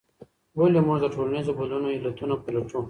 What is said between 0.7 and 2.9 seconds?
موږ د ټولنیزو بدلونونو علتونه پلټو؟